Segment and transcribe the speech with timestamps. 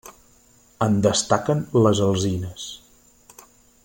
[0.85, 2.67] En destaquen les alzines.